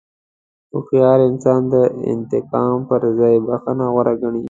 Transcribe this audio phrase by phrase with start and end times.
[0.71, 1.75] هوښیار انسان د
[2.13, 4.39] انتقام پر ځای بښنه غوره ګڼي.